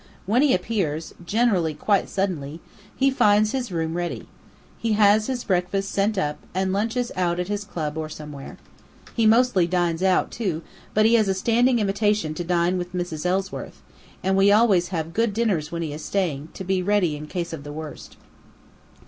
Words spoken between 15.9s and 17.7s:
is staying, to be ready in case of